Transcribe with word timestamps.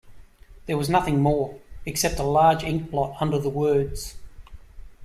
There 0.65 0.79
was 0.79 0.89
nothing 0.89 1.21
more, 1.21 1.59
except 1.85 2.17
a 2.17 2.23
large 2.23 2.63
ink 2.63 2.89
blot 2.89 3.17
under 3.21 3.37
the 3.37 3.49
words. 3.51 4.15